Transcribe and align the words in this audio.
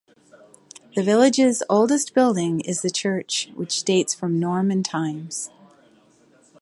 The 0.95 1.03
village's 1.03 1.61
oldest 1.69 2.15
building 2.15 2.61
is 2.61 2.81
the 2.81 2.89
church, 2.89 3.51
which 3.53 3.83
dates 3.83 4.15
from 4.15 4.39
Norman 4.39 4.81
times. 4.81 5.51